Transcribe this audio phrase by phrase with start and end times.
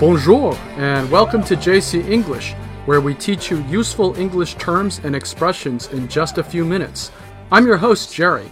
[0.00, 2.54] Bonjour, and welcome to JC English,
[2.86, 7.10] where we teach you useful English terms and expressions in just a few minutes.
[7.50, 8.48] I'm your host, Jerry.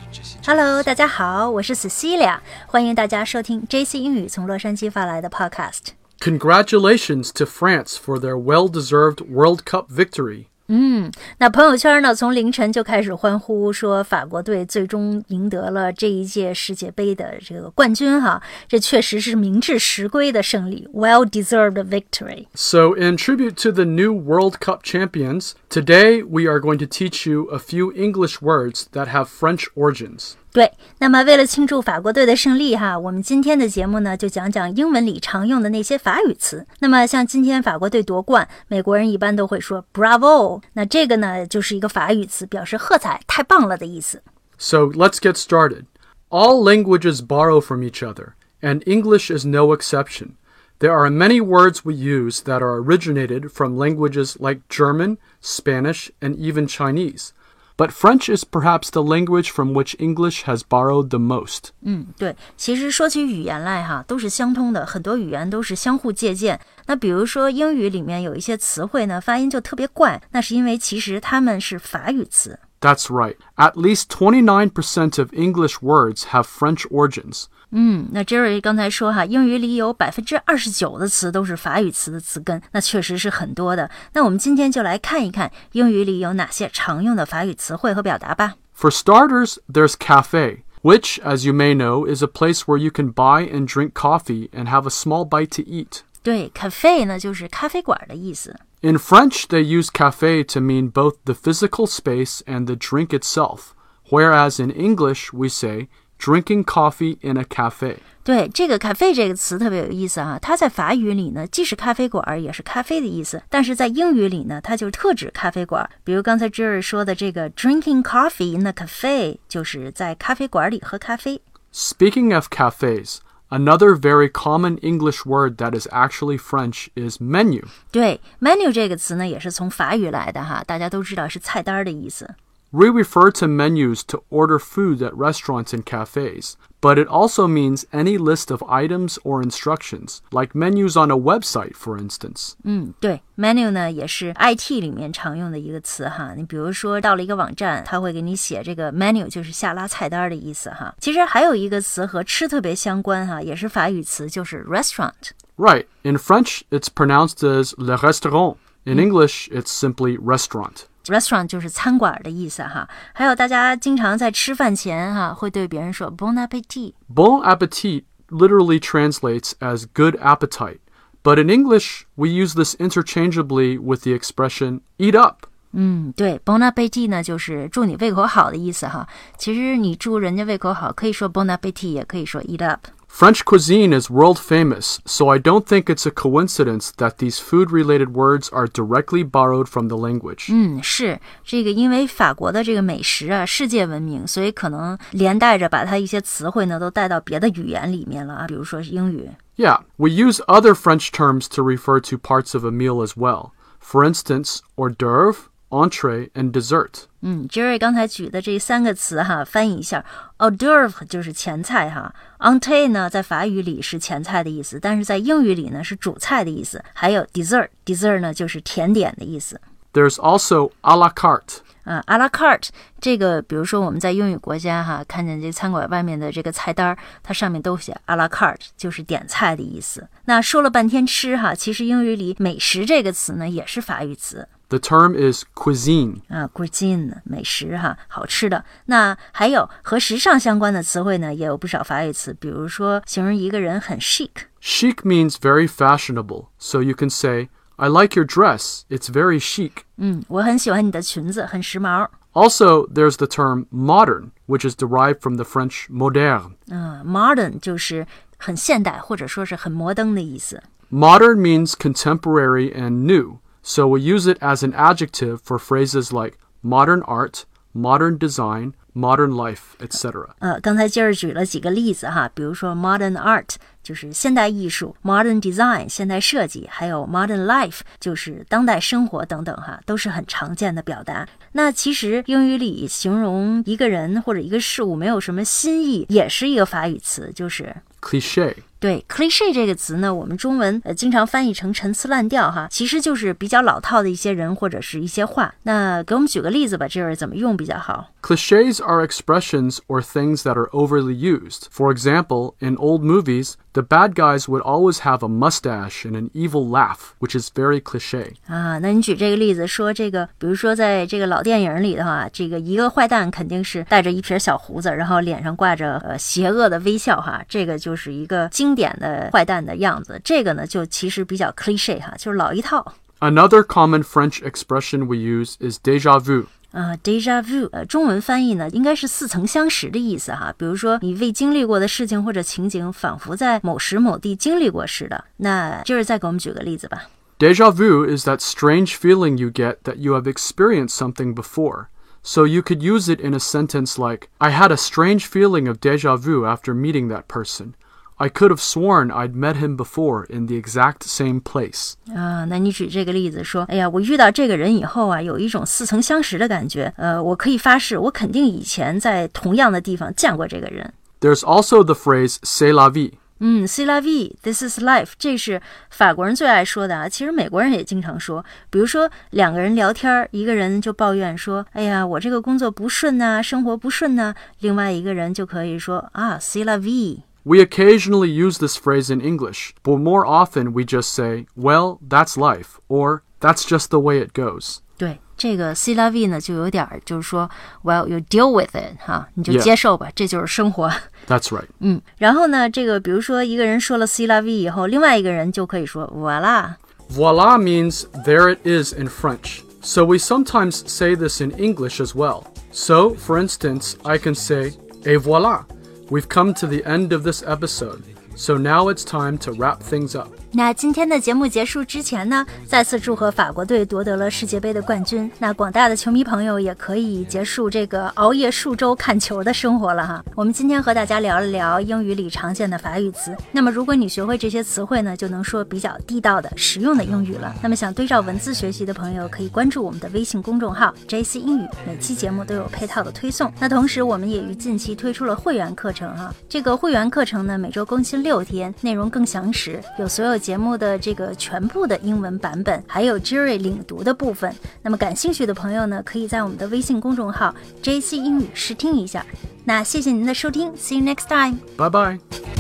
[0.47, 5.93] Hello，大家好，我是 Cecilia，欢迎大家收听 JC 英语从洛杉矶发来的 Podcast。
[6.21, 10.47] Congratulations to France for their well deserved World Cup victory.
[10.72, 22.46] 嗯那朋友圈呢，从凌晨就开始欢呼，说法国队最终赢得了这一届世界杯的这个冠军哈，这确实是名至实归的胜利，well deserved victory。
[22.54, 27.49] So, in tribute to the new World Cup champions, today we are going to teach you
[27.51, 30.33] a few English words that have French origins.
[30.53, 36.65] 对，那么为了庆祝法国队的胜利哈，我们今天的节目呢就讲讲英文里常用的那些法语词。
[36.79, 44.23] 那么像今天法国队夺冠，美国人一般都会说 Bravo，那这个呢就是一个法语词，表示喝彩、太棒了的意思。
[44.57, 45.87] So, let's get started.
[46.31, 50.37] All languages borrow from each other, and English is no exception.
[50.81, 56.37] There are many words we use that are originated from languages like German, Spanish, and
[56.37, 57.33] even Chinese.
[57.77, 61.71] But French is perhaps the language from which English has borrowed the most.
[61.83, 66.61] 嗯，对，其实说起语言来哈，都是相通的，很多语言都是相互借鉴。
[66.87, 72.59] 那比如说英语里面有一些词汇呢，发音就特别怪，那是因为其实它们是法语词。
[72.81, 73.37] That's right.
[73.57, 77.47] At least 29% of English words have French origins.
[77.71, 83.91] 嗯，那 Jerry 刚才说哈，英语里有百分之二十九的词都是法语词的词根，那确实是很多的。
[84.13, 88.55] 那我们今天就来看一看英语里有哪些常用的法语词汇和表达吧。
[88.77, 93.13] For starters, there's cafe, which, as you may know, is a place where you can
[93.13, 96.03] buy and drink coffee and have a small bite to eat.
[96.23, 98.57] 对，cafe 呢就是咖啡馆的意思。
[98.83, 103.73] In French, they use cafe to mean both the physical space and the drink itself,
[104.11, 107.97] whereas in English, we say drinking coffee in a cafe.
[108.23, 115.91] 对，这个 cafe 这个词特别有意思啊，它在法语里呢既是咖啡馆儿，也是咖啡的意思，但是在英语里呢，它就特指咖啡馆儿。
[116.03, 121.43] 比如刚才 Jerry 说的这个 drinking coffee in a cafe，就是在咖啡馆里喝咖啡。
[121.75, 123.19] Speaking of cafes,
[123.51, 127.65] another very common English word that is actually French is menu.
[127.93, 132.35] 对，menu 这个词呢，也是从法语来的哈，大家都知道是菜单儿的意思。
[132.77, 137.85] We refer to menus to order food at restaurants and cafes, but it also means
[137.93, 142.55] any list of items or instructions, like menus on a website, for instance.
[142.65, 146.35] 嗯，对，menu 呢也是 IT 里面常用的一个词哈。
[146.35, 150.93] 你比如说到了一个网站，它会给你写这个 menu，就是下拉菜单儿的意思哈。
[150.99, 155.31] 其实还有一个词和吃特别相关哈，也是法语词，就是 restaurant。
[155.57, 158.57] Right, in French, it's pronounced as le restaurant.
[158.83, 160.87] In English, it's simply restaurant.
[161.07, 162.89] restaurant 就是餐馆的意思哈。
[163.13, 166.95] 还有大家经常在吃饭前哈会对别人说 bon appetit。
[167.15, 170.79] Bon appetit literally translates as good appetite,
[171.23, 175.47] but in English, we use this interchangeably with the expression eat up.
[175.77, 179.07] 嗯，对，bon appetit 呢就是祝你胃口好的意思哈。
[179.37, 182.87] 其实你祝人家胃口好，可以说 bon appetit，也可以说 eat up。
[183.09, 187.71] French cuisine is world famous, so I don't think it's a coincidence that these food
[187.71, 190.53] related words are directly borrowed from the language.
[190.53, 199.31] 嗯，是这个，因为法国的这个美食啊，世界闻名，所以可能连带着把它一些词汇呢都带到别的语言里面了啊，比如说是英语。
[199.57, 203.53] Yeah, we use other French terms to refer to parts of a meal as well.
[203.81, 205.37] For instance, hors d'oeuvre,
[205.71, 207.05] entree, and dessert.
[207.21, 210.05] 嗯，Jerry 刚才举的这三个词哈，翻译一下，
[210.39, 216.85] hors d'oeuvre 就是前菜哈，entree 呢在法语里是前菜的意思，但是在英语里呢是主菜的意思。
[216.93, 219.61] 还有 dessert，dessert 呢就是甜点的意思。
[219.93, 221.59] There's also a la carte.
[221.85, 222.69] 啊，a la carte
[223.01, 230.07] 这个，比如说我们在英语国家哈，看见这餐馆外面的这个菜单儿，它上面都写 a la carte，就是点菜的意思。
[230.25, 236.23] 那说了半天吃哈，其实英语里美食这个词呢也是法语词 The term is cuisine.
[236.29, 238.65] 啊，cuisine 美食哈，好吃的。
[238.87, 244.31] 那还有和时尚相关的词汇呢，也有不少法语词，比如说形容一个人很 chic。
[244.61, 249.83] Chic means very fashionable, so you can say, I like your dress, it's very chic.
[249.97, 252.09] 嗯，我很喜欢你的裙子，很时髦。
[252.33, 256.55] Also, there's the term modern, which is derived from the French moderne.
[256.69, 258.07] 嗯，modern 就是
[258.39, 260.61] 很现代或者说是很摩登的意思。
[260.91, 266.39] Modern means contemporary and new, so we use it as an adjective for phrases like
[266.63, 270.29] modern art, modern design, modern life, etc.
[270.39, 281.27] 呃，刚才今儿举了几个例子哈，比如说 modern art 就是现代艺术，modern design 现代设计，还有 modern life 就是当代生活等等哈，都是很常见的表达。
[281.53, 288.55] 那其实英语里形容一个人或者一个事物没有什么新意，也是一个法语词，就是 Cliche.
[288.80, 295.54] 对，cliche 这个词呢，我们中文呃经常翻译成陈词滥调哈，其实就是比较老套的一些人或者是一些话。
[295.64, 301.69] 那给我们举个例子吧，这是怎么用比较好 ？Cliches are expressions or things that are overly used.
[301.71, 306.31] For example, in old movies, the bad guys would always have a mustache and an
[306.33, 308.35] evil laugh, which is very cliche.
[308.47, 320.21] 啊，那你举这个例子说这个，比如说在这个老电影里的话，这个一个坏蛋肯定是带着一撇小胡子，然后脸上挂着呃邪恶的微笑哈，这个就是一个经典的坏蛋的样子。
[320.25, 322.95] 这个呢，就其实比较 cliche 哈，就是老一套。
[323.21, 326.47] Another common French expression we use is déjà vu.
[326.73, 330.53] 啊、d e j a vu，呃，中文翻译呢应该是似曾相识的意思哈。
[330.59, 335.25] 比如说你未经历过的事情或者情景，仿佛在某时某地经历过似的。
[335.37, 337.05] 那就是再给我们举个例子吧。
[337.39, 341.87] Deja vu is that strange feeling you get that you have experienced something before.
[342.23, 345.79] So you could use it in a sentence like, I had a strange feeling of
[345.81, 347.75] deja vu after meeting that person.
[348.19, 351.95] I could have sworn I'd met him before in the exact same place.
[352.15, 356.93] 啊，那你举这个例子说，哎呀，我遇到这个人以后啊，有一种似曾相识的感觉。
[356.97, 360.93] 呃，我可以发誓，我肯定以前在同样的地方见过这个人。
[361.21, 363.15] There's also the phrase c'est la vie.
[363.41, 365.61] 嗯，c'est la vie，this is life，这是
[365.91, 367.09] 法国人最爱说的啊。
[367.09, 377.23] 其实美国人也经常说，比如说两个人聊天儿，一个人就抱怨说，哎呀，我这个工作不顺呐、生活不顺呐、另外一个人就可以说啊，c'est la vie。
[377.46, 382.36] We occasionally use this phrase in English, but more often we just say, well, that's
[382.38, 384.80] life, or that's just the way it goes.
[384.98, 387.50] 对，这个 c'est la vie 呢，就有点儿就是说
[387.84, 390.92] ，Well, you deal with it，哈，你就接受吧，这就是生活。
[391.28, 391.68] That's right。
[391.80, 396.76] 嗯，然后呢，这个比如说一个人说了 c'est la vie 以后，另外一个人就可以说 Voila。
[397.10, 399.62] Voila means there it is in French.
[399.82, 402.44] So we sometimes say this in English as well.
[402.72, 404.74] So, for instance, I can say,
[405.06, 405.64] Et voilà
[406.10, 408.04] we've come to the end of this episode.
[408.36, 410.39] So now it's time to wrap things up.
[410.52, 415.30] 那今天的节目结束之前呢，再次祝贺法国队夺得了世界杯的冠军。
[415.38, 420.26] 那广大的球迷朋友也可以结束这个熬夜数周看球的生活了哈。
[420.36, 423.36] 我们今天和大家聊了聊英语里常见的法语词。
[423.52, 427.54] 那么如果你学会这些词汇呢，就能说比较地道的、实用的英语了。
[427.62, 433.54] 那么想对照文字学习的朋友，可以关注我们的微信公众号 JC 英语，每期节目都有配套的推送。
[433.60, 436.34] 那同时，我们也于近期推出了会员课程哈。
[436.50, 444.56] 这个会员课程呢，每周更新六天，内容更详实，有所有节目的这个全部的英文版本，还有 Jerry 领读的部分。
[444.82, 447.54] 那么感兴趣的朋友呢，可以在我们的微信公众号
[447.84, 449.26] JC 英语试听一下。
[449.66, 451.60] 那谢谢您的收听，See you next time。
[451.78, 452.59] Bye bye.